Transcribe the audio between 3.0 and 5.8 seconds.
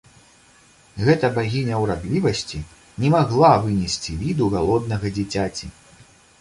не магла вынесці віду галоднага дзіцяці.